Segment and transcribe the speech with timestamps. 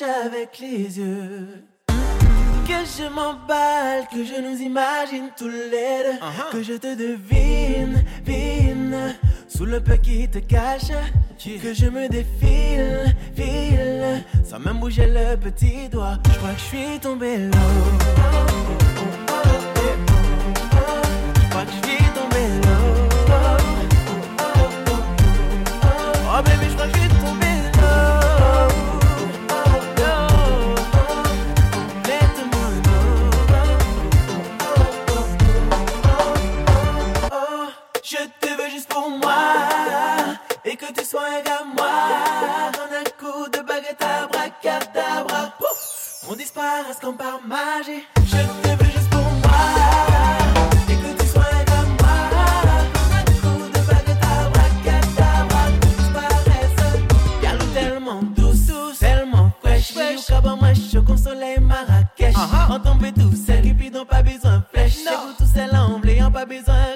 [0.00, 1.64] avec les yeux.
[2.66, 6.18] Que je m'emballe, que je nous imagine tous les deux.
[6.18, 6.50] Uh-huh.
[6.52, 9.14] Que je te devine, vine,
[9.48, 10.92] sous le peu qui te cache.
[11.44, 16.18] Que je me défile, file, sans même bouger le petit doigt.
[16.32, 17.52] Je crois que je suis tombé lourd.
[26.34, 27.01] Oh baby, je crois que
[40.64, 44.26] Et que tu sois un moi On a un coup de baguette à
[45.24, 45.52] bras.
[46.30, 48.04] On disparaît comme par magie.
[48.24, 49.52] Je te veux juste pour moi.
[50.88, 55.14] Et que tu sois un moi On a un coup de baguette à bras, quatre
[55.14, 55.66] d'arbres.
[55.80, 56.70] Tout disparaît.
[57.74, 59.94] Tellement douce, tellement fraîche.
[59.94, 62.34] Chaud, caban, moche, chaud, console marrakech.
[62.36, 62.68] Ah, ah.
[62.70, 64.64] On en tout c'est l'upide, on n'a pas besoin.
[64.72, 64.98] Flesh,
[65.52, 66.91] c'est l'ombre, en pas besoin.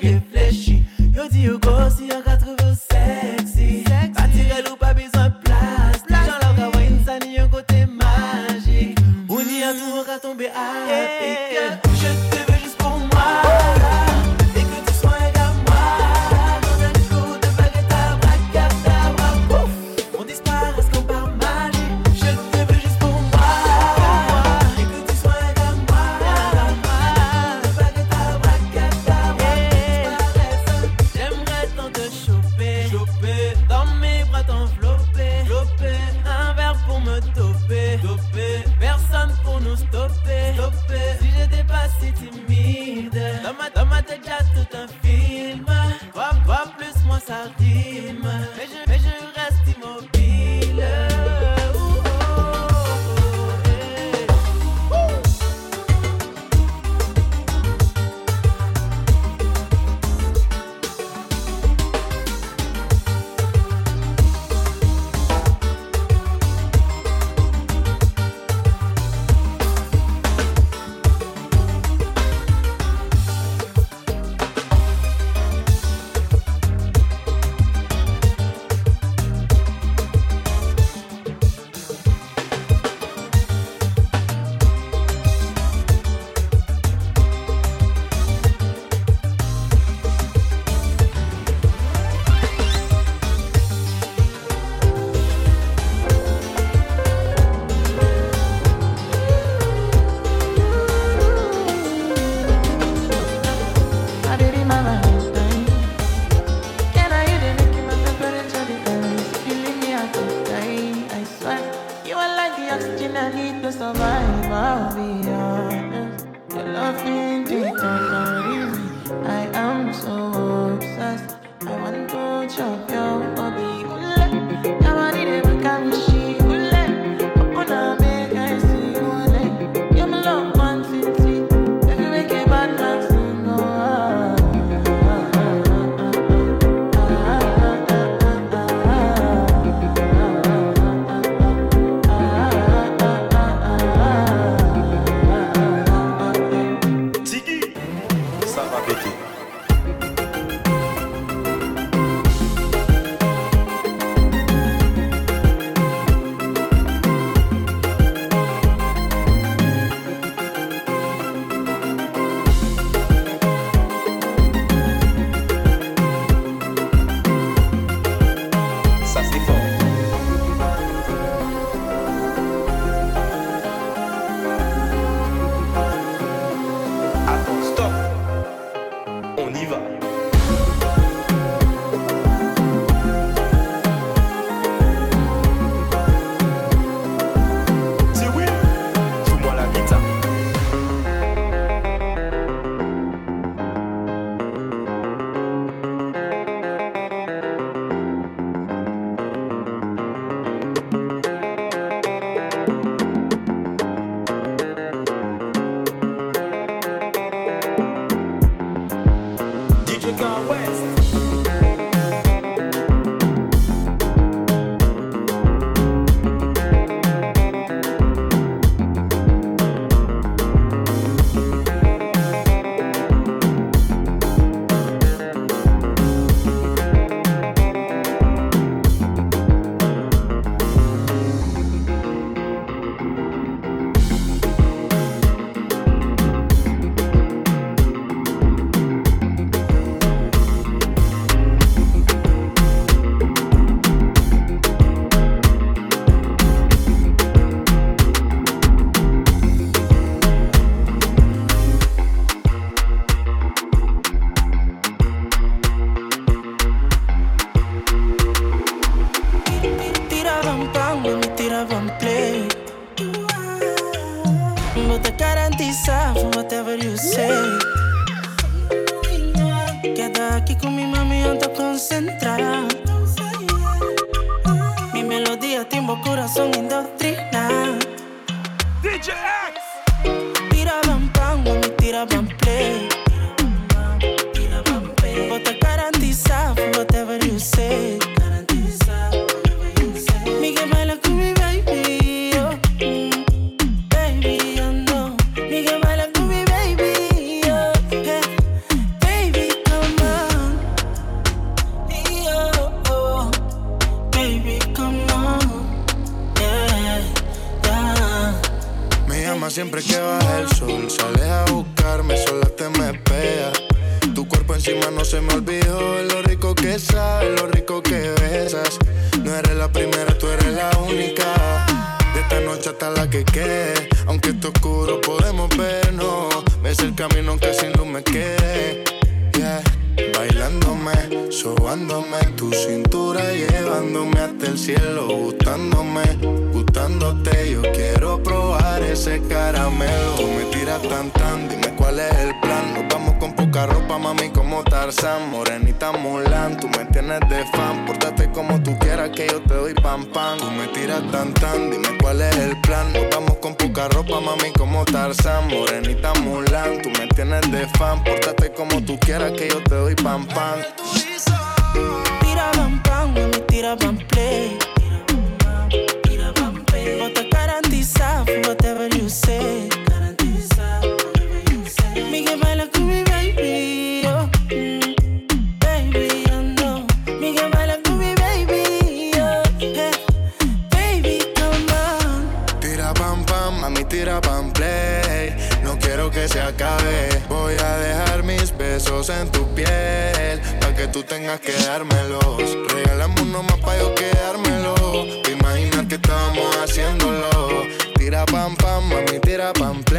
[398.26, 399.95] Pam pam, mami tira pam play.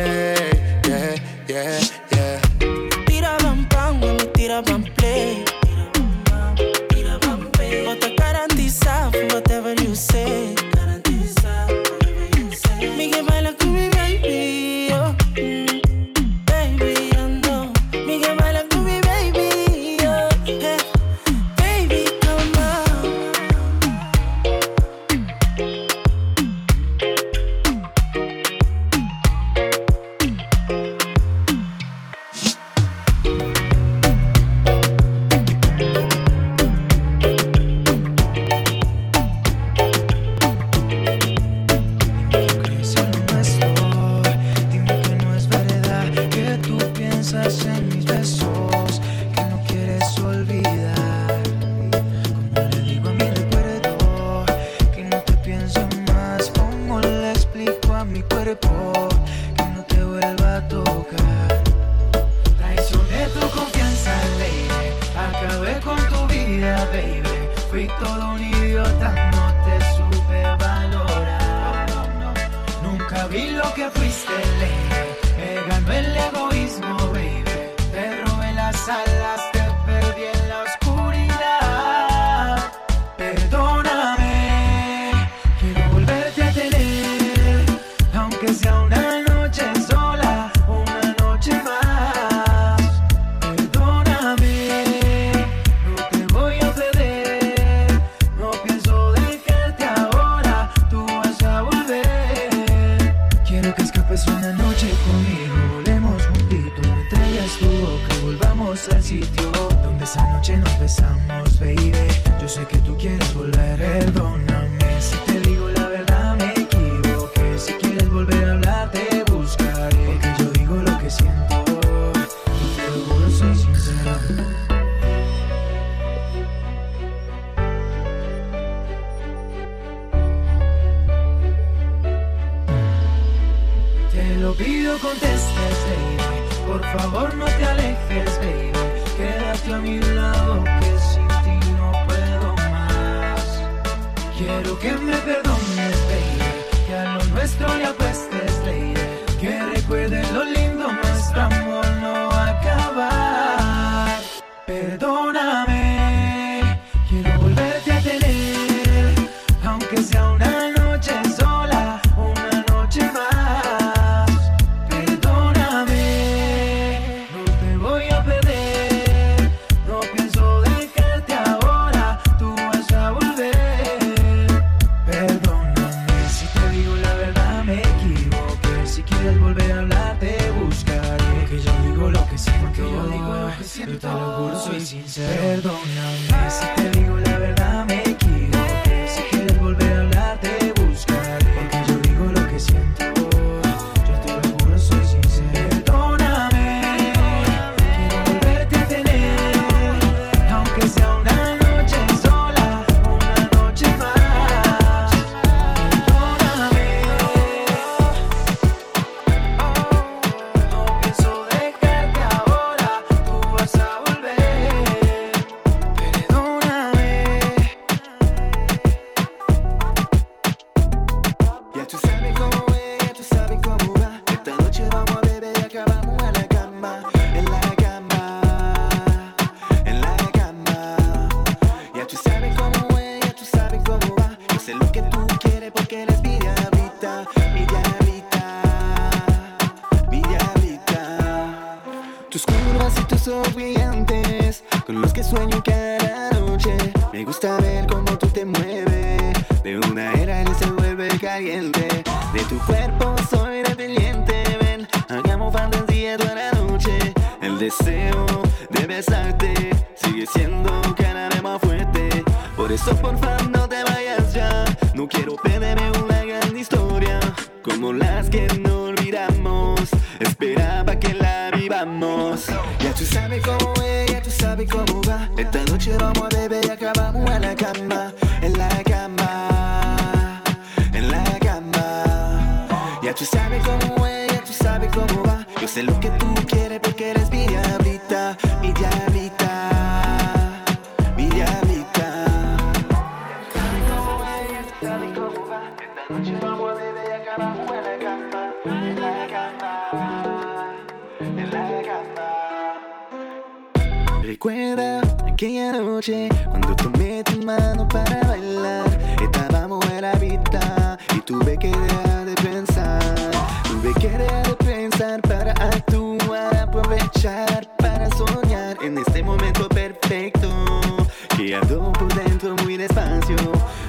[322.10, 323.36] dentro muy despacio.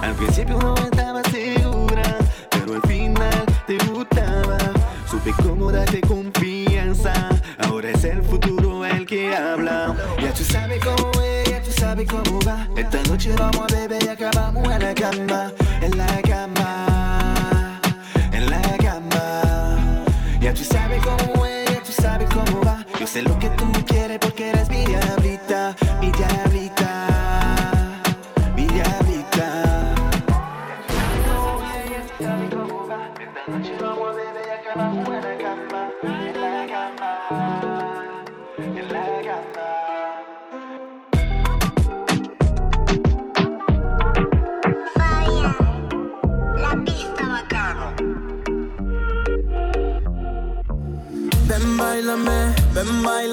[0.01, 2.17] Al principio no estaba segura,
[2.51, 4.59] pero al final te gustaba.
[5.11, 7.13] Supe cómo darte confianza.
[7.59, 9.95] Ahora es el futuro el que habla.
[10.23, 12.67] Ya tú sabes cómo es, ya tú sabes cómo va.
[12.77, 17.81] Esta noche vamos a beber y acabamos en la cama, en la cama,
[18.33, 20.05] en la cama.
[20.41, 22.85] Ya tú sabes cómo es, ya tú sabes cómo va.
[23.01, 25.18] Yo sé lo que tú quieres porque eres mía.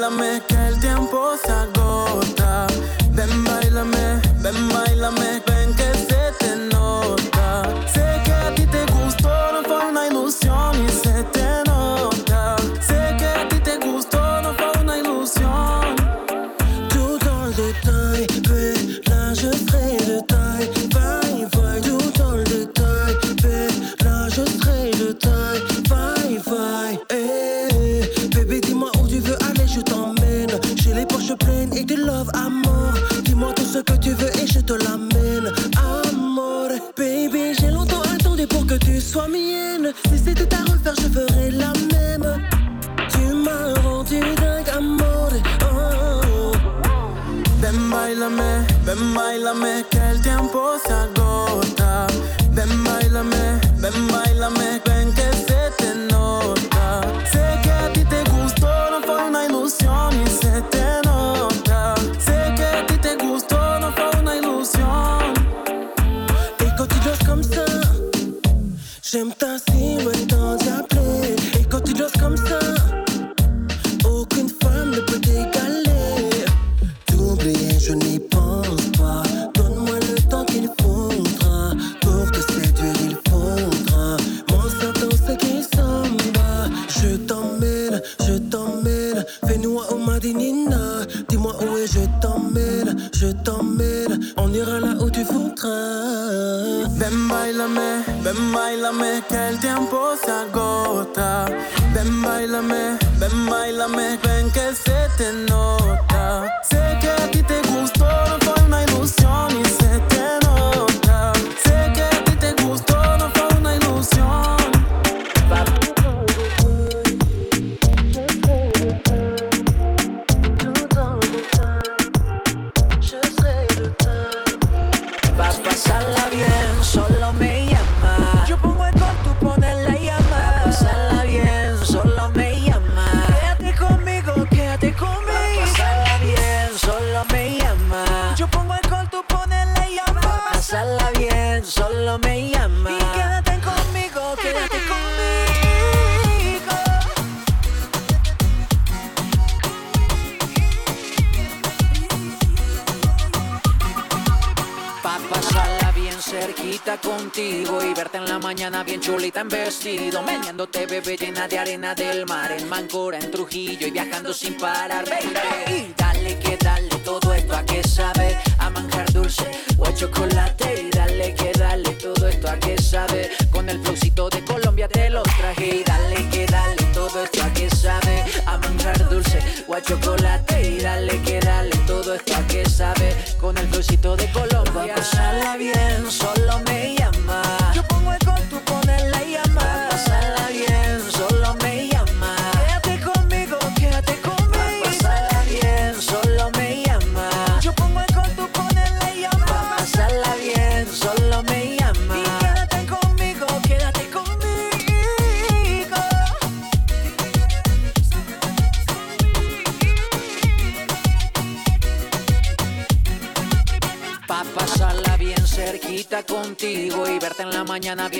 [0.05, 1.74] Recuérdame que el tiempo se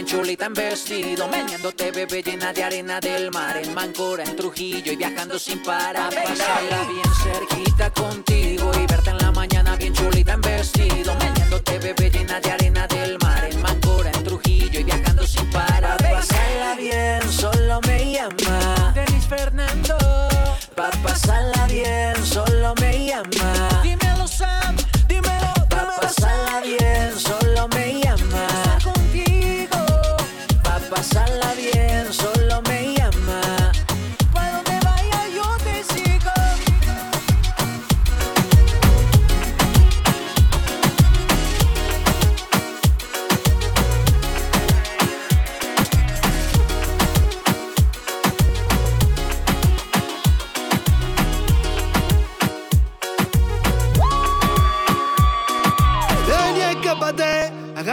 [0.05, 4.91] bien chulita en vestido, meneándote bebé llena de arena del mar, en Mancora, en Trujillo
[4.91, 6.13] y viajando sin parar.
[6.13, 8.44] Pa' pasarla bien cerquita contigo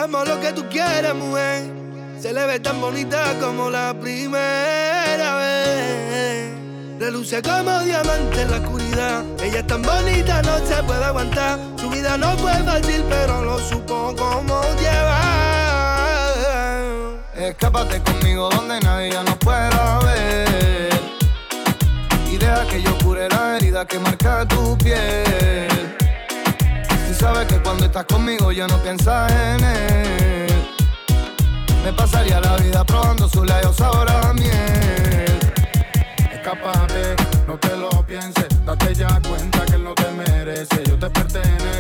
[0.03, 1.63] hagamos lo que tú quieras, mujer.
[2.19, 6.51] Se le ve tan bonita como la primera vez.
[6.99, 9.23] Reluce como diamante en la oscuridad.
[9.41, 11.61] Ella es tan bonita, no se puede aguantar.
[11.77, 16.33] Su vida no fue fácil, pero lo supo como llevar.
[17.37, 20.91] Escápate conmigo donde nadie nos pueda ver.
[22.29, 26.02] Y que yo cure la herida que marca tu piel.
[27.23, 30.67] Sabes que cuando estás conmigo ya no piensas en él.
[31.85, 35.39] Me pasaría la vida probando su layo sabor a miel.
[36.33, 37.15] Escápate,
[37.47, 40.83] no te lo pienses, date ya cuenta que él no te merece.
[40.85, 41.72] Yo te pertenezco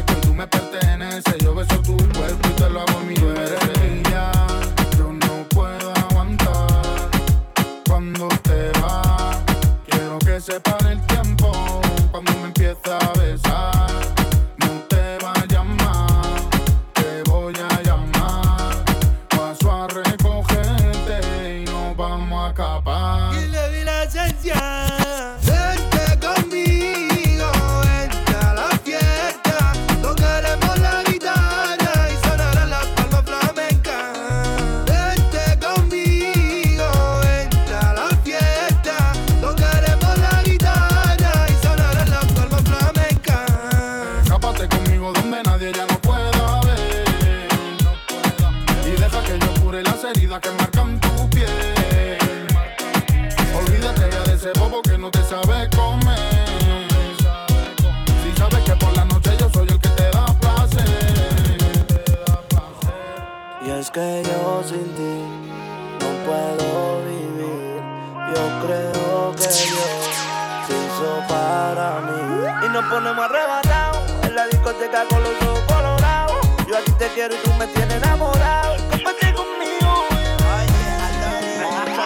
[77.14, 78.76] quiero y tú me tienes enamorado.
[78.90, 80.06] Comparte conmigo.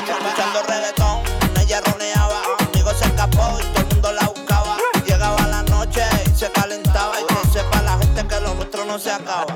[0.08, 1.22] Escuchando reggaetón,
[1.60, 4.76] ella roneaba, conmigo se escapó y todo el mundo la buscaba.
[5.06, 8.98] Llegaba la noche y se calentaba y que sepa la gente que lo nuestro no
[8.98, 9.46] se acaba.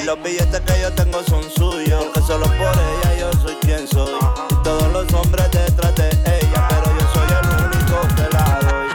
[0.00, 2.04] Y los billetes que yo tengo son suyos.
[2.04, 4.12] Porque solo por ella yo soy quien soy.
[4.50, 6.68] Y todos los hombres detrás de ella.
[6.68, 8.88] Pero yo soy el único que la doy.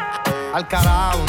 [0.53, 1.25] Al carajo,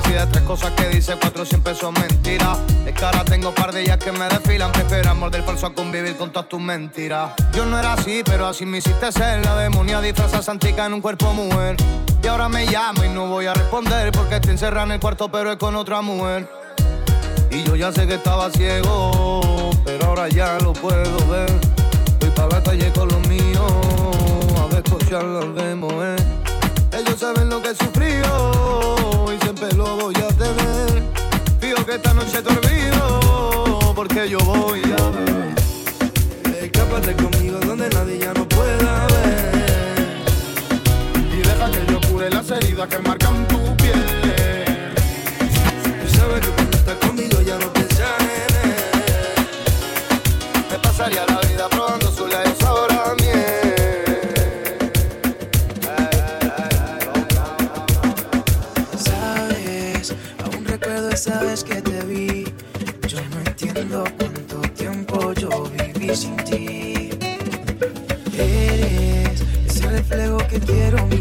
[0.00, 0.08] de.
[0.08, 2.58] Si de tres cosas que dice, cuatro siempre son mentiras.
[2.86, 4.72] Es que ahora tengo par de ellas que me desfilan.
[4.72, 7.32] Prefiero amor del falso a convivir con todas tus mentiras.
[7.52, 9.44] Yo no era así, pero así me hiciste ser.
[9.44, 11.76] La demonia disfraza santica en un cuerpo mujer.
[12.22, 14.12] Y ahora me llama y no voy a responder.
[14.12, 16.48] Porque estoy encerrada en el cuarto, pero es con otra mujer.
[17.50, 21.50] Y yo ya sé que estaba ciego, pero ahora ya lo puedo ver.
[22.20, 23.72] Voy para la calle con los míos,
[24.58, 26.16] a ver escuchar las demos, eh.
[26.92, 28.97] Ellos saben lo que y
[29.58, 31.02] siempre voy a tener.
[31.60, 35.54] Digo que esta noche te olvido, porque yo voy a ver.
[36.62, 40.22] Escápate conmigo donde nadie ya no pueda ver.
[41.32, 43.27] Y deja que yo cure las heridas que marca
[70.60, 71.17] quiero.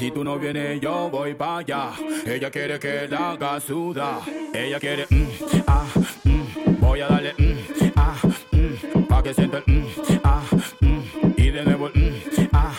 [0.00, 1.92] Si tú no vienes, yo voy pa' allá.
[2.24, 4.20] Ella quiere que la haga suda.
[4.54, 5.26] Ella quiere, mm,
[5.66, 5.84] ah,
[6.24, 6.80] mm.
[6.80, 8.16] Voy a darle, mm, ah,
[8.50, 9.02] mm.
[9.02, 9.86] Pa' que sienta el, mm,
[10.24, 10.42] ah,
[10.80, 11.00] mm.
[11.36, 12.72] Y de nuevo, el, mm, ah.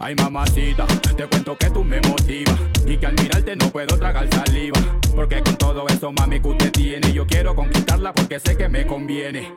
[0.00, 4.28] Ay mamacita, te cuento que tú me motivas Y que al mirarte no puedo tragar
[4.28, 4.78] saliva
[5.14, 8.86] Porque con todo eso mami que usted tiene Yo quiero conquistarla porque sé que me
[8.86, 9.54] conviene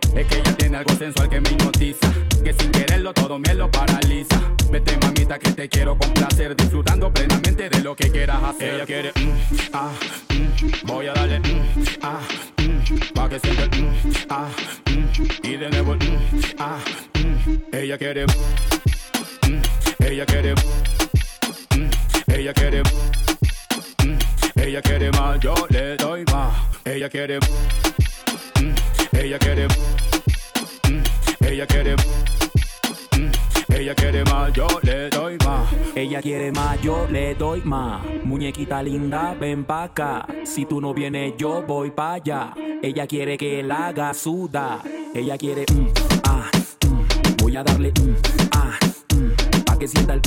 [33.17, 33.31] mm,
[33.73, 35.69] ella quiere más, yo le doy más.
[35.95, 38.01] Ella quiere más, yo le doy más.
[38.23, 40.25] Muñequita linda, ven pa' acá.
[40.45, 42.53] Si tú no vienes, yo voy pa' allá.
[42.81, 44.81] Ella quiere que la haga suda.
[45.13, 45.87] Ella quiere, mm,
[46.25, 46.49] ah,
[46.87, 47.37] mm.
[47.41, 48.15] voy a darle, mm,
[48.51, 48.77] ah,
[49.15, 49.63] mm.
[49.63, 50.21] pa' que sienta el,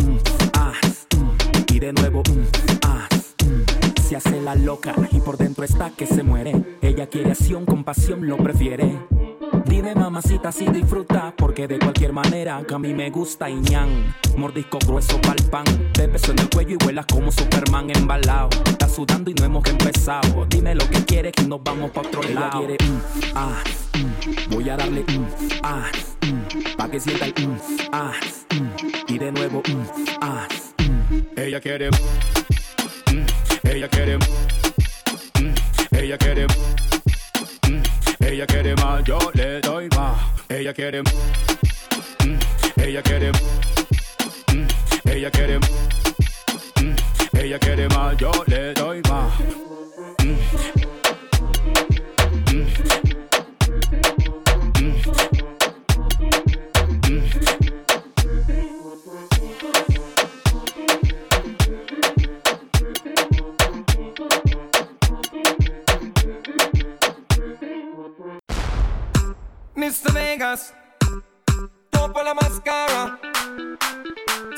[0.54, 0.72] ah,
[1.72, 2.22] y de nuevo,
[2.82, 3.08] ah,
[4.02, 6.52] se hace la loca y por dentro está que se muere.
[6.82, 8.98] Ella quiere acción, compasión, lo prefiere.
[9.64, 14.14] Dime mamacita si disfruta Porque de cualquier manera que a mí me gusta y ñan
[14.36, 18.88] Mordisco grueso pa'l pan Te beso en el cuello y vuelas como Superman embalado Está
[18.88, 22.40] sudando y no hemos empezado Dime lo que quieres que nos vamos pa' otro Ella
[22.40, 23.00] lado quiere, mm,
[23.34, 23.62] ah,
[23.94, 24.54] mm.
[24.54, 25.26] Voy a darle mm,
[25.62, 25.86] ah,
[26.22, 26.76] mm.
[26.76, 27.34] Pa' que sienta el
[27.92, 28.12] ah,
[28.54, 29.12] mm.
[29.12, 29.62] Y de nuevo
[30.20, 30.46] ah,
[30.78, 31.38] mm.
[31.38, 34.18] Ella quiere, mm, ella quiere,
[35.92, 36.46] ella quiere,
[38.30, 40.20] ella quiere más, yo le doy más.
[40.48, 42.38] Ella quiere, mm,
[42.76, 44.66] ella quiere, mm,
[45.10, 46.94] ella quiere, mm,
[47.36, 49.32] ella quiere más, yo le doy más.
[69.80, 70.12] Mr.
[70.12, 70.74] Vegas,
[71.88, 73.18] topa la máscara,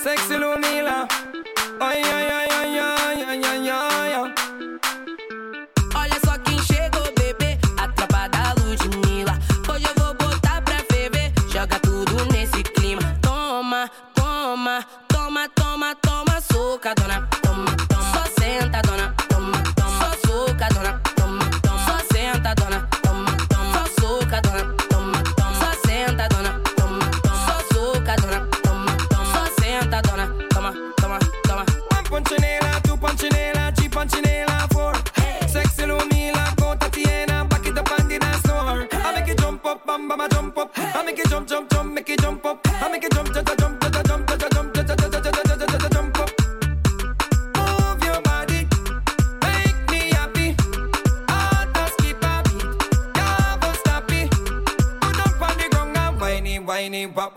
[0.02, 1.06] sexy Lumila,
[1.78, 2.51] ai ai ai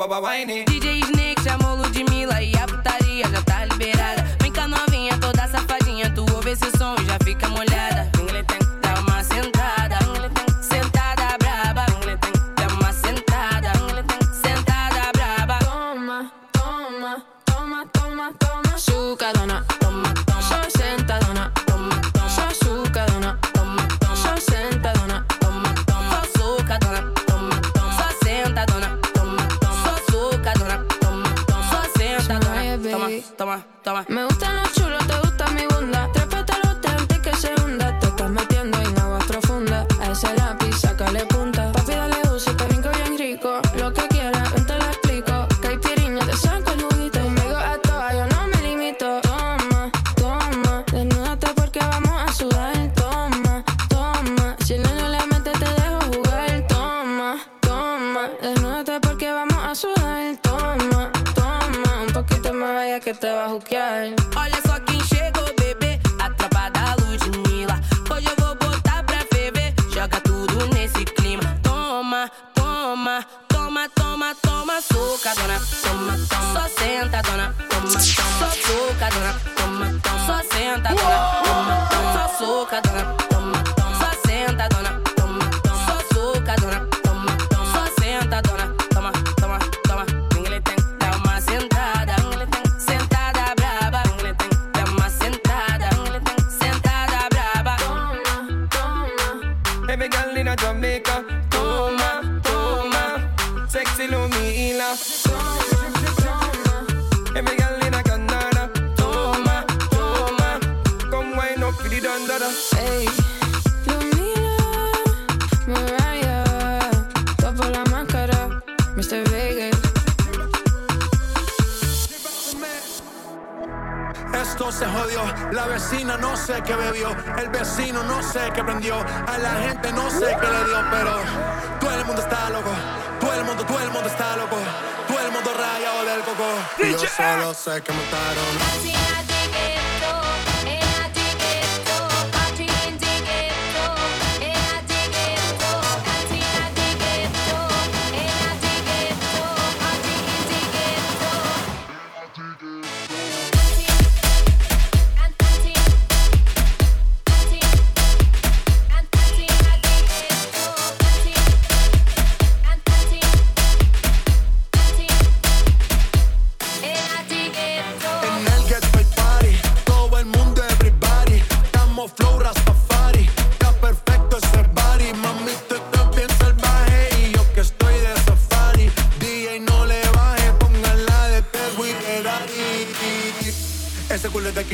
[0.07, 0.74] whine it.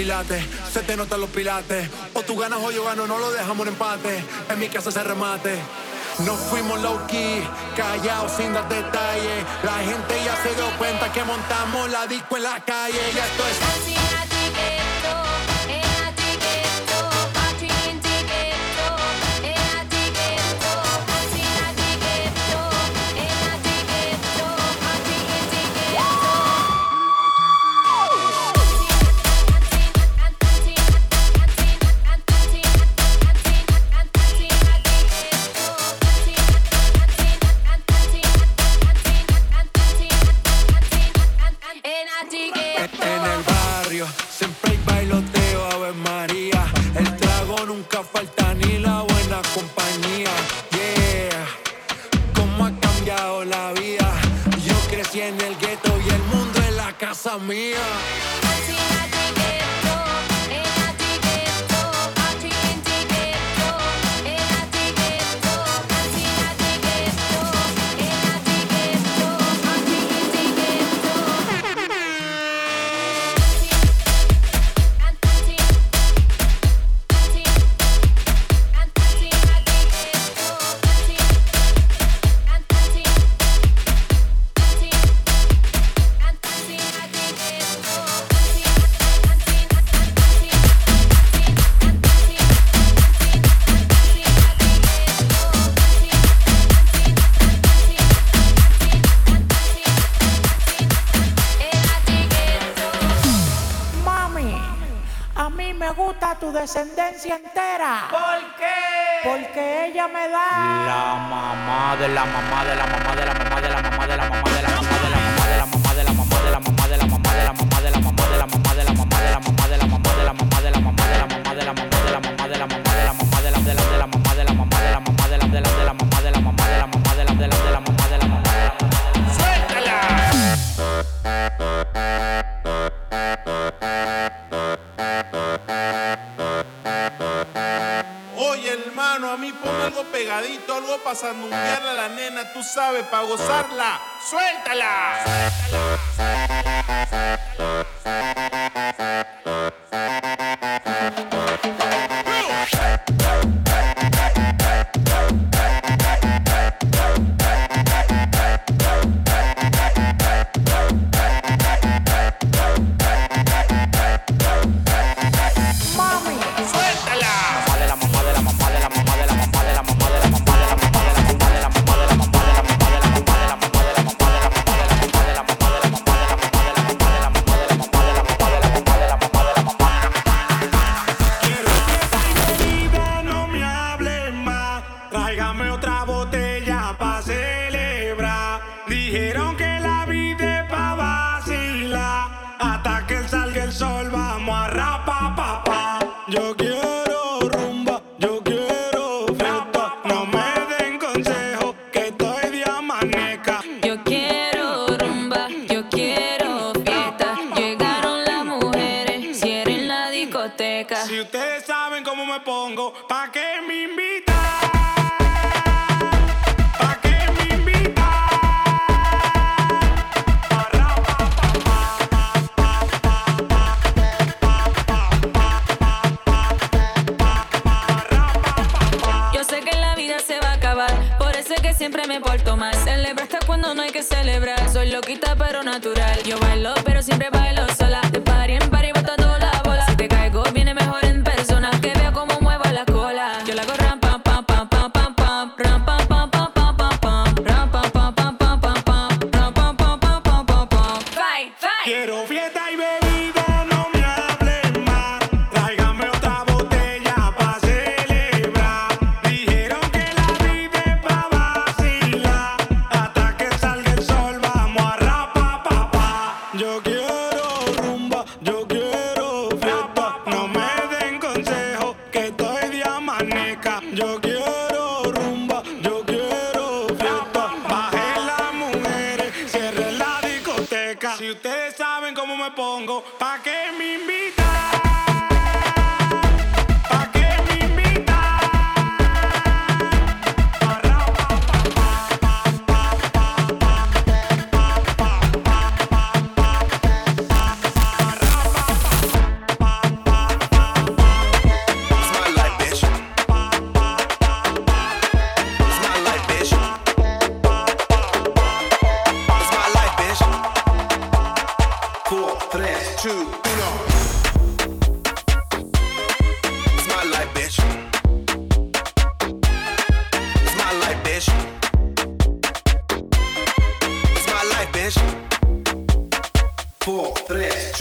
[0.02, 0.44] quilates,
[0.74, 1.88] se te notan los pilates.
[2.16, 4.24] O tú ganas o yo gano, no lo dejamos en empate.
[4.50, 5.60] En mi casa se remate.
[6.26, 9.46] Nos fuimos low key, callados sin dar detalles.
[9.64, 13.00] La gente ya se dio cuenta que montamos la disco en la calle.
[13.16, 14.01] Ya esto es.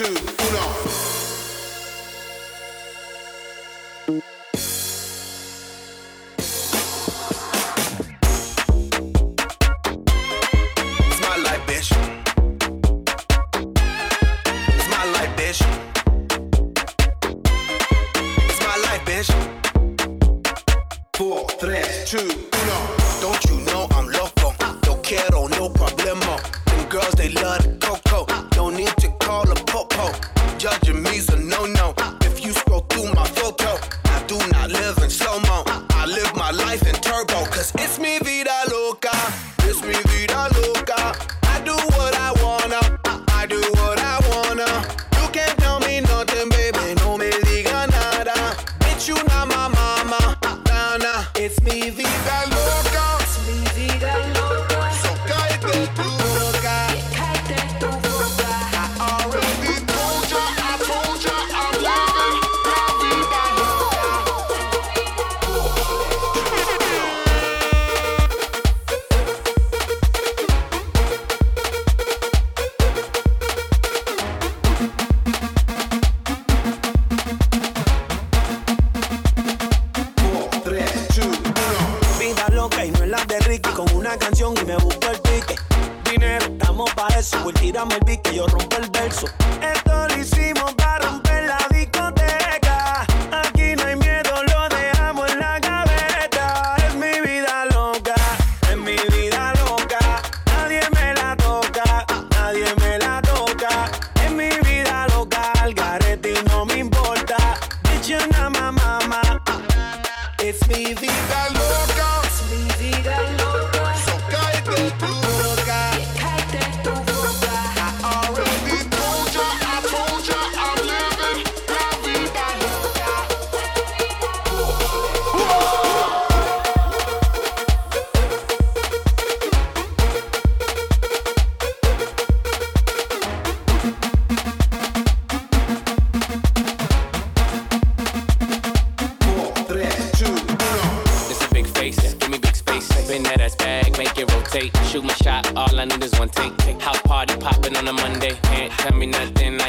[0.00, 0.39] two.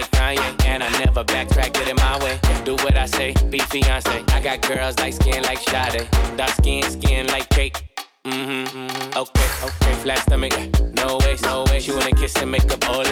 [0.02, 1.74] like Kanye, and I never backtrack.
[1.74, 2.39] Get in my way.
[2.64, 4.24] Do what I say, be fiance.
[4.30, 7.78] I got girls like skin like Sade, dark skin, skin like cake.
[8.26, 8.78] Mm-hmm.
[8.78, 9.18] mm-hmm.
[9.18, 9.93] Okay, okay.
[10.02, 10.54] Flat stomach,
[10.93, 11.80] no way, no way.
[11.80, 13.04] She wanna kiss and make up ole.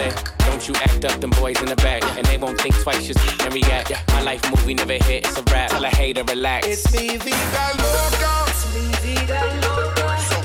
[0.46, 3.42] Don't you act up, them boys in the back, and they won't think twice, just
[3.42, 3.92] and react.
[4.08, 5.70] My life movie never hit, it's a rap.
[5.70, 6.66] Tell a hater relax.
[6.66, 8.44] It's me, vida loca.
[8.48, 10.18] It's me, vida loca.
[10.20, 10.40] So.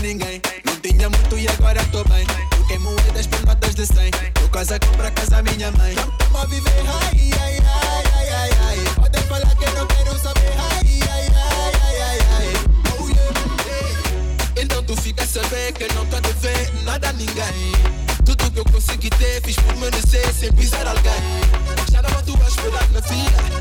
[0.00, 0.40] ninguém.
[0.64, 2.26] Não tinha muito e agora tô bem.
[2.50, 4.10] Porque moedas por notas de 100.
[4.40, 5.94] Eu casa compra casa minha mãe.
[6.18, 8.94] Tamo a viver, ai, ai, ai, ai, ai, ai.
[8.94, 12.52] Podem falar que não quero saber, ai, ai, ai, ai, ai, ai.
[12.98, 14.62] Oh, yeah.
[14.62, 17.72] Então tu fica a saber que não tá dever nada a ninguém.
[18.24, 21.12] Tudo que eu consegui ter, fiz por merecer, sem pisar alguém.
[21.92, 23.59] Já não estou a esperar na fila.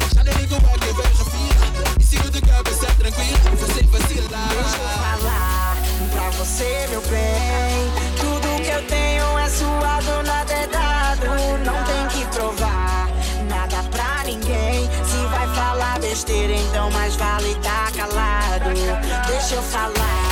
[19.60, 20.29] else I like.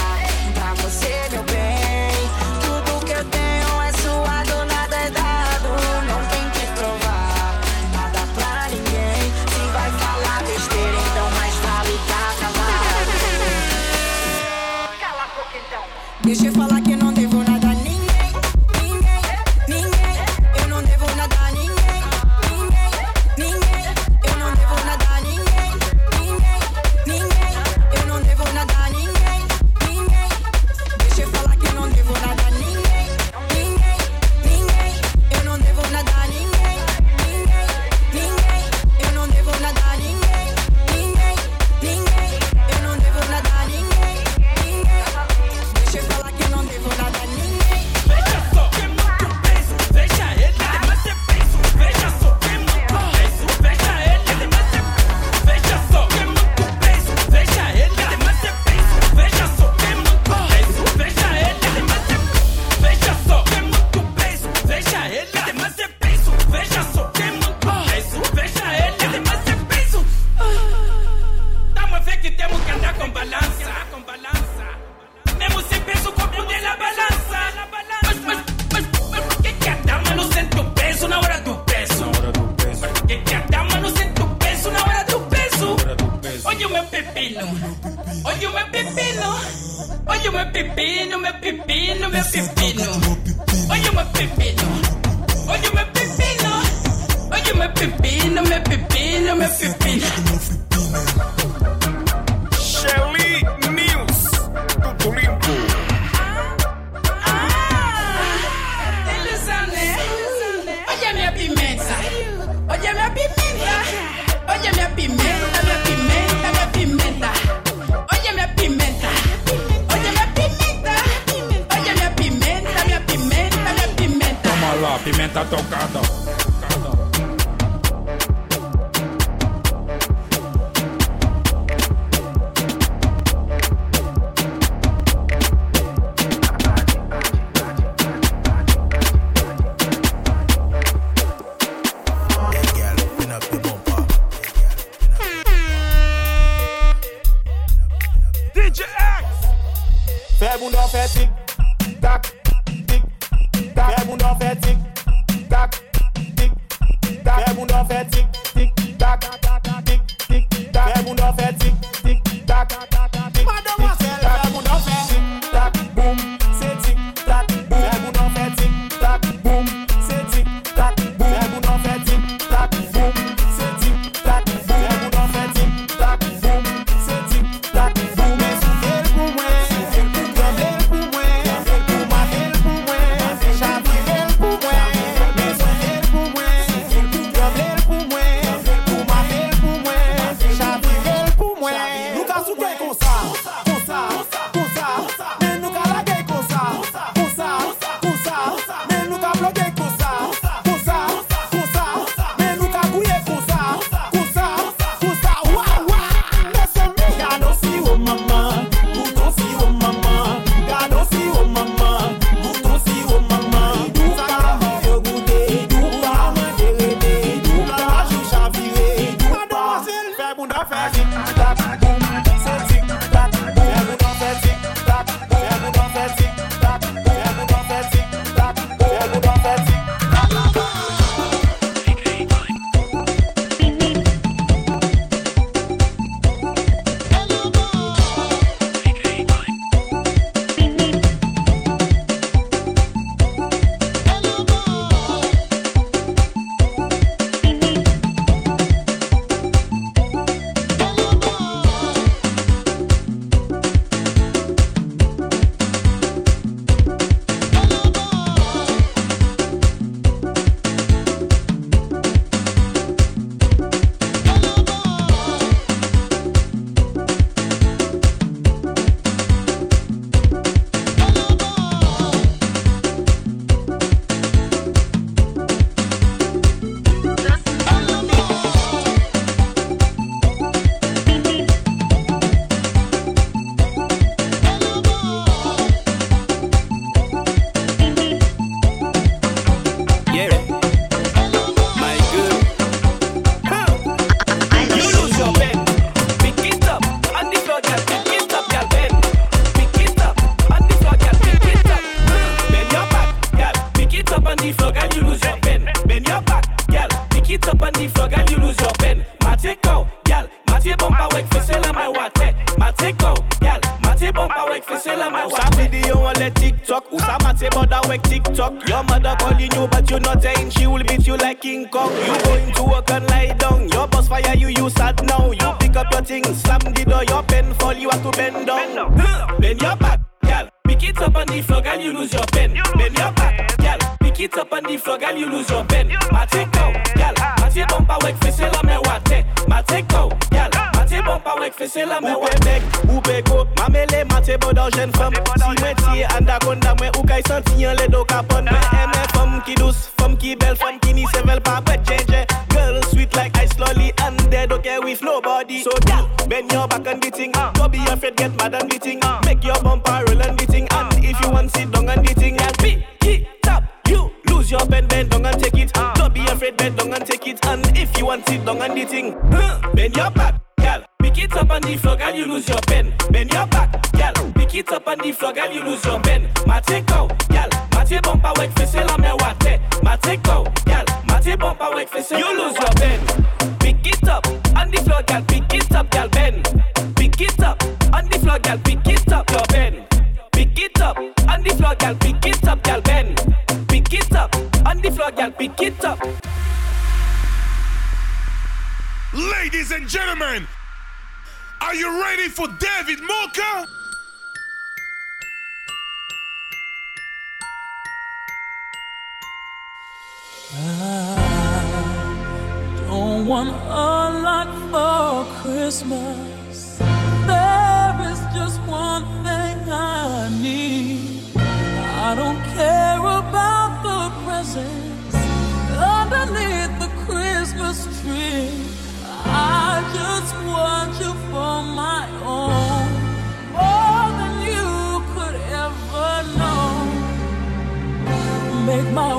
[125.37, 126.06] tá tocada.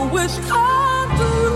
[0.06, 1.47] wish I'd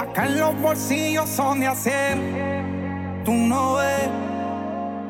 [0.00, 2.18] acá en los bolsillos son de hacer.
[3.24, 4.08] Tú no ves,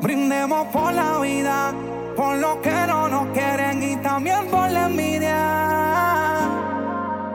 [0.01, 1.73] brindemos por la vida,
[2.15, 5.37] por lo que no nos quieren y también por la envidia.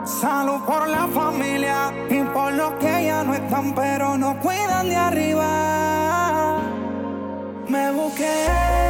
[0.05, 4.97] Salud por la familia y por los que ya no están, pero nos cuidan de
[4.97, 6.59] arriba.
[7.69, 8.86] Me busqué.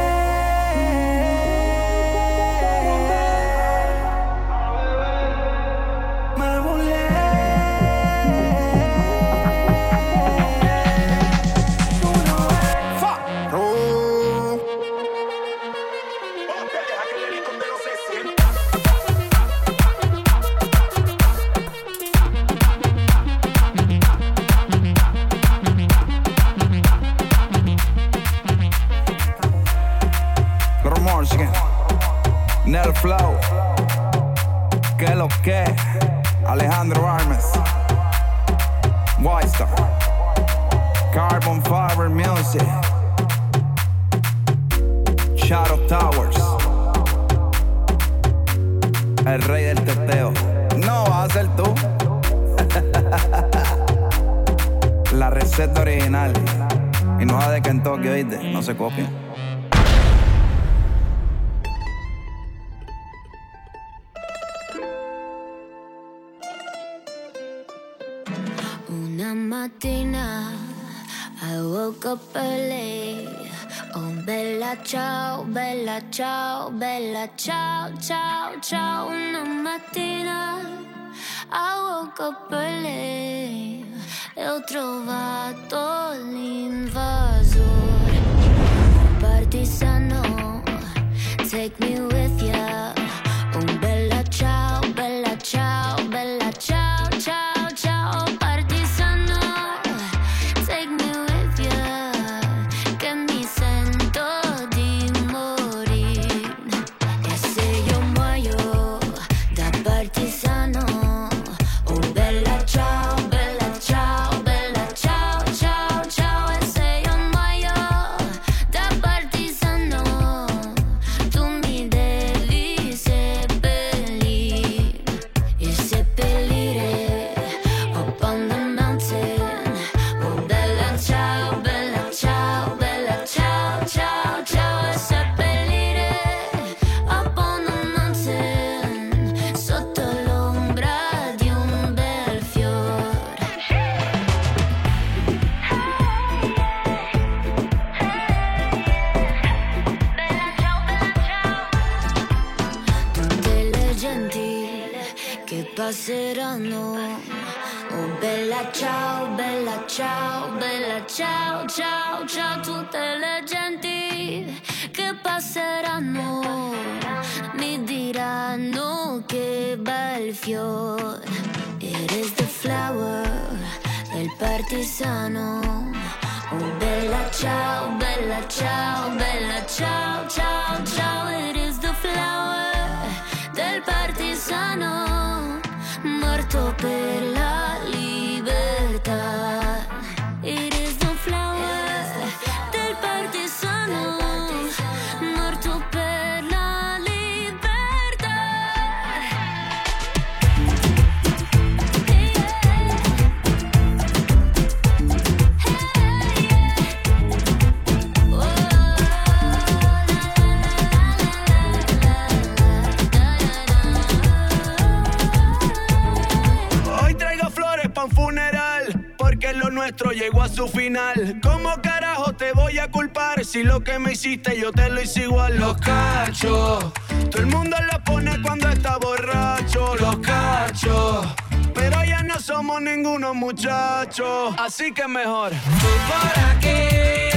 [223.57, 225.57] Si lo que me hiciste yo te lo hice igual.
[225.57, 226.93] Los cachos.
[227.31, 229.97] Todo el mundo lo pone cuando está borracho.
[229.97, 231.27] Los cachos.
[231.75, 234.55] Pero ya no somos ninguno muchachos.
[234.59, 235.53] Así que mejor.
[235.53, 237.36] ¿Tú para qué?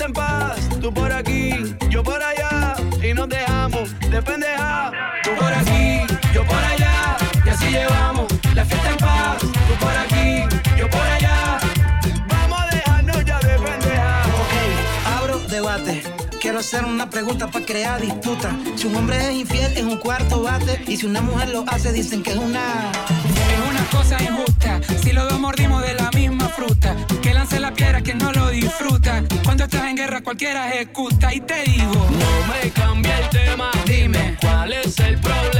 [0.00, 0.80] fiesta en paz.
[0.80, 2.74] Tú por aquí, yo por allá.
[3.02, 4.92] Y nos dejamos de pendeja.
[5.22, 6.00] Tú por aquí,
[6.32, 7.16] yo por allá.
[7.44, 9.38] Y así llevamos la fiesta en paz.
[9.40, 10.44] Tú por aquí,
[10.78, 11.58] yo por allá.
[12.28, 14.22] Vamos a dejarnos ya de pendeja.
[14.40, 16.02] Ok, abro debate.
[16.40, 18.56] Quiero hacer una pregunta para crear disputa.
[18.76, 20.82] Si un hombre es infiel, es un cuarto bate.
[20.86, 22.90] Y si una mujer lo hace, dicen que es una.
[23.52, 24.80] Es una cosa injusta.
[25.02, 26.96] Si los dos mordimos de la misma fruta.
[27.20, 29.22] Que lance la piedra que no lo disfruta
[29.60, 31.92] tú estás en guerra, cualquiera ejecuta y te digo.
[31.92, 33.70] No me cambia el tema.
[33.84, 34.36] Dime.
[34.40, 35.59] ¿Cuál es el problema?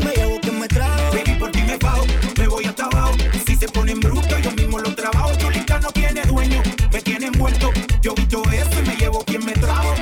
[0.00, 1.12] me llevo, que me trago.
[1.12, 2.04] Baby, por ti me bajo,
[2.38, 3.16] me voy hasta abajo.
[3.46, 5.36] Si se ponen brutos, yo mismo los trabajo.
[5.38, 6.62] Tu lista no tiene dueño,
[6.92, 7.70] me tienen muerto.
[8.02, 9.94] Yo visto eso y me llevo quien me trago.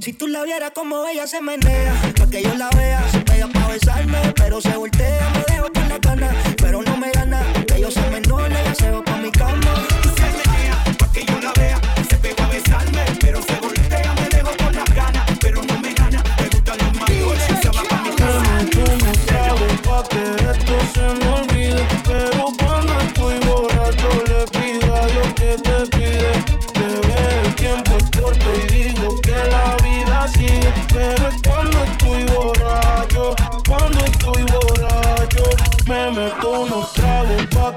[0.00, 3.48] Si tú la vieras como ella se menea, pa' que yo la vea, se pega
[3.48, 7.80] pa' besarme, pero se voltea, me dejo con la gana, pero no me gana, que
[7.80, 9.73] yo soy menor, la llevo pa' mi cama
[30.94, 33.34] pero cuando estoy borracho,
[33.68, 35.44] cuando estoy borracho,
[35.88, 37.76] me meto unos tragos pa'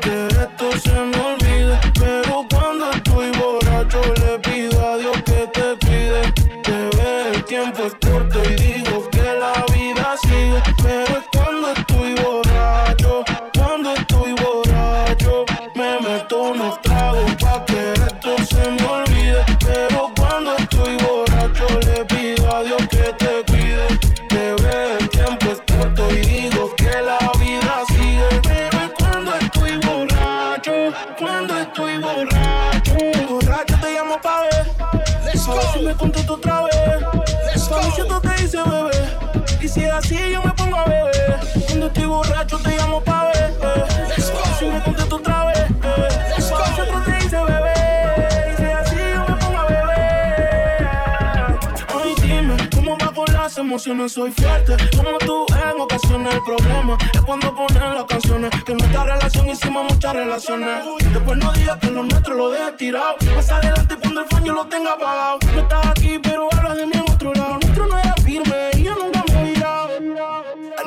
[54.07, 56.33] Soy fuerte, como tú en ocasiones.
[56.33, 58.51] El problema es cuando ponen las canciones.
[58.65, 60.85] Que en nuestra relación hicimos muchas relaciones.
[61.11, 63.15] Después no digas que lo nuestro lo dejes tirado.
[63.35, 65.39] Más adelante, cuando el fan lo tenga apagado.
[65.53, 67.59] No estás aquí, pero hablas de mí en otro lado.
[67.59, 69.89] Nuestro no era firme y yo nunca me virado.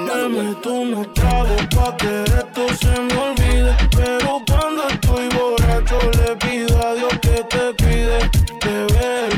[0.06, 3.76] Dame tú unos tragos pa' que esto se me olvide.
[3.96, 8.30] Pero cuando estoy borracho, le pido a Dios que te cuide.
[8.64, 9.29] Bebé, el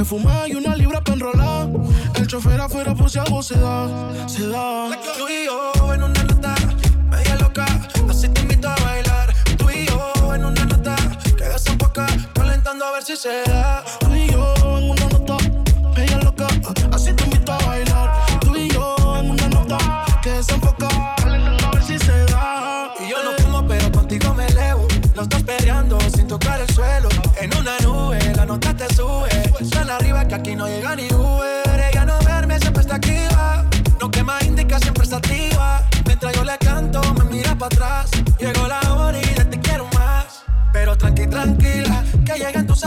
[0.00, 1.68] Quieres fumar, hay una libra para enrolar.
[2.14, 3.86] El chofer afuera por si algo se da,
[4.26, 4.88] se da.
[5.18, 6.54] Tú y yo en una nota
[7.10, 7.66] media loca.
[8.08, 9.34] Así te invito a bailar.
[9.58, 10.96] Tú y yo en una nota
[11.36, 12.06] que desemboca.
[12.32, 13.79] Calentando a ver si se da.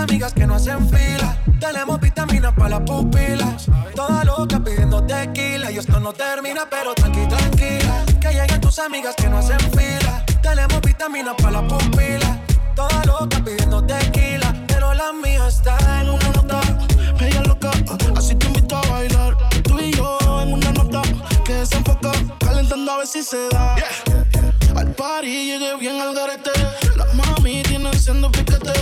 [0.03, 1.37] Amigas que no hacen fila.
[1.59, 3.67] Tenemos vitaminas para las pupilas.
[3.95, 5.71] Toda loca pidiendo tequila.
[5.71, 8.05] Y esto no termina, pero tranqui, tranquila.
[8.19, 10.25] Que lleguen tus amigas que no hacen fila.
[10.41, 12.37] Tenemos vitaminas para las pupilas.
[12.75, 14.53] Toda loca pidiendo tequila.
[14.67, 16.61] Pero la mía está en una nota.
[17.19, 17.71] Ella loca,
[18.17, 19.37] así te invito a bailar.
[19.63, 21.01] Tú y yo en una nota
[21.45, 23.75] que desenfoca, calentando a ver si se da.
[24.75, 26.51] Al party llegué bien al garete.
[26.97, 28.73] Las mami tienen siendo piquete.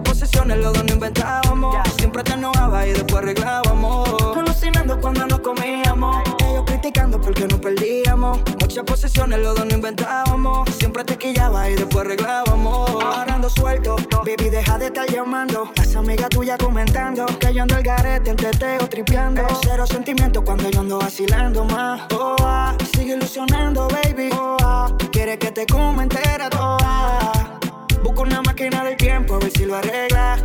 [0.00, 1.76] Muchas posesiones, los dos no inventábamos.
[1.98, 4.08] Siempre te enojaba y después arreglábamos.
[4.34, 6.22] Alucinando cuando nos comíamos.
[6.48, 8.40] Ellos criticando porque nos perdíamos.
[8.60, 10.70] Muchas posesiones, los dos no inventábamos.
[10.78, 12.88] Siempre te quillaba y después arreglábamos.
[12.90, 15.70] Ahora ando suelto, baby, deja de estar llamando.
[15.76, 19.42] Las amigas tuyas comentando que yo ando al garete en teteo tripeando.
[19.62, 22.00] Cero sentimientos cuando yo ando vacilando más.
[22.14, 24.30] Oh, ah, sigue ilusionando, baby.
[24.32, 27.39] Oh, ah, quiere que te coma entera toda.
[28.02, 30.38] Busco una máquina del tiempo a ver si lo arregla.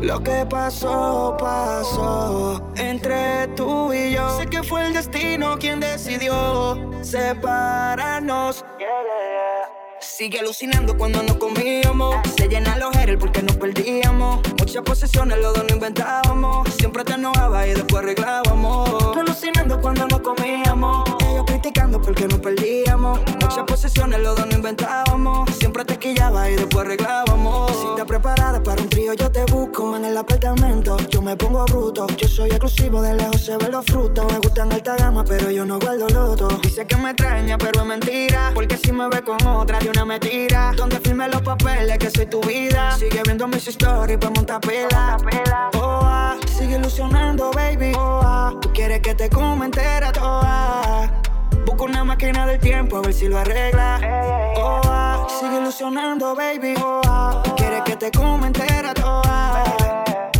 [0.00, 4.38] Lo que pasó, pasó entre tú y yo.
[4.38, 8.64] Sé que fue el destino quien decidió separarnos.
[10.00, 12.16] Sigue alucinando cuando nos comíamos.
[12.36, 14.40] Se llenan los aires porque nos perdíamos.
[14.58, 16.68] Muchas posesiones, los dos no inventábamos.
[16.74, 19.16] Siempre te enojaba y después arreglábamos.
[19.16, 21.04] Alucinando cuando nos comíamos.
[21.30, 23.20] Ellos criticando porque nos perdíamos.
[23.40, 25.50] Muchas posesiones, los dos no inventábamos.
[25.56, 27.70] Siempre te quillaba y después arreglábamos.
[27.76, 30.96] Si estás preparada para un trío, yo te busco en el apartamento.
[31.10, 32.06] Yo me pongo bruto.
[32.16, 34.24] Yo soy exclusivo, de lejos se ven los frutos.
[34.32, 36.48] Me gustan alta gama, pero yo no guardo loto.
[36.62, 38.50] Dice que me extraña, pero es mentira.
[38.54, 40.72] Porque si me ve con otra, de una me tira.
[40.76, 42.96] Donde firme los papeles que soy tu vida.
[42.98, 45.16] Sigue viendo mis stories pa' montar pela.
[45.74, 47.92] Oh, sigue ilusionando, baby.
[47.96, 51.19] Oh, tú quieres que te coma entera toda.
[51.70, 54.00] Busco una máquina del tiempo a ver si lo arregla.
[54.56, 56.74] Oh, ah, sigue ilusionando, baby.
[56.82, 59.62] Oh, ah, quieres que te coma entera toda.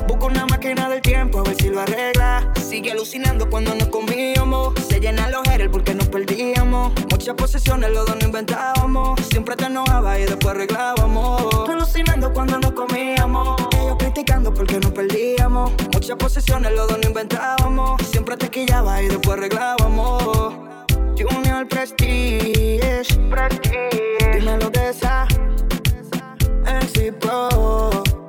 [0.09, 2.53] Busco una máquina del tiempo a ver si lo arregla.
[2.61, 4.75] Sigue alucinando cuando nos comíamos.
[4.89, 6.93] Se llenan los haters porque nos perdíamos.
[7.09, 9.21] Muchas posesiones los dos no inventábamos.
[9.31, 11.69] Siempre te enojaba y después arreglábamos.
[11.69, 13.57] Alucinando cuando nos comíamos.
[13.81, 15.71] Ellos criticando porque nos perdíamos.
[15.93, 18.03] Muchas posesiones los dos no inventábamos.
[18.09, 20.71] Siempre te quillaba y después arreglábamos.
[21.21, 23.19] Junior Prestige.
[24.33, 25.27] Dime lo de esa.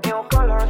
[0.03, 0.69] New Colors,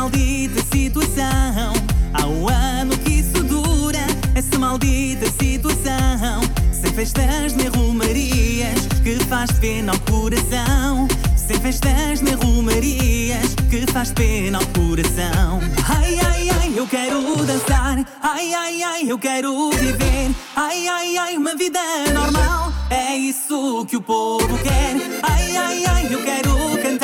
[0.00, 1.74] maldita situação.
[2.14, 3.98] Há um ano que isso dura,
[4.34, 6.40] essa maldita situação.
[6.72, 11.06] Sem festas nem romarias, que faz pena ao coração.
[11.36, 15.60] Sem festas nem romarias, que faz pena ao coração.
[15.86, 18.02] Ai, ai, ai, eu quero dançar.
[18.22, 20.30] Ai, ai, ai, eu quero viver.
[20.56, 21.80] Ai, ai, ai, uma vida
[22.14, 22.72] normal.
[22.88, 24.96] É isso que o povo quer.
[25.22, 26.99] Ai, ai, ai, eu quero cantar.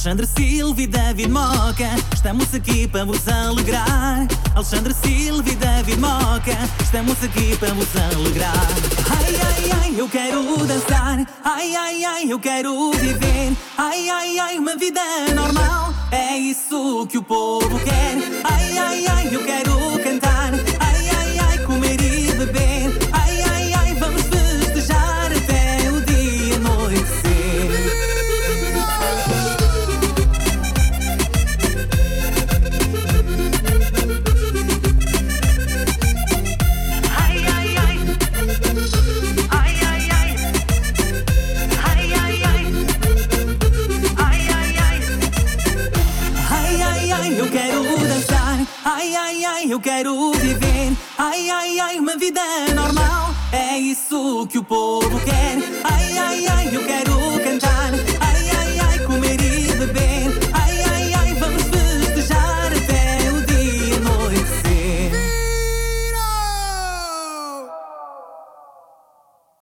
[0.00, 4.26] Alexandre Silva e David Moca, estamos aqui para vos alegrar.
[4.54, 8.69] Alexandre Silva e David Moca, estamos aqui para vos alegrar.